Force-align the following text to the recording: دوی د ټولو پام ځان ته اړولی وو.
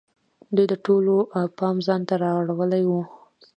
دوی 0.55 0.65
د 0.71 0.73
ټولو 0.85 1.15
پام 1.57 1.75
ځان 1.87 2.01
ته 2.07 2.13
اړولی 2.39 2.83
وو. 2.89 3.01